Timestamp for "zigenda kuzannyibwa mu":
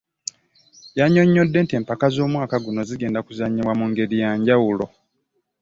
2.89-3.85